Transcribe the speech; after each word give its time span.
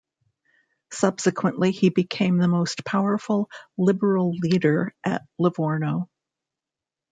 Subsequently 0.91 1.69
he 1.71 1.89
became 1.91 2.37
the 2.39 2.47
most 2.47 2.83
powerful 2.83 3.51
Liberal 3.77 4.31
leader 4.33 4.95
at 5.03 5.21
Livorno. 5.37 6.09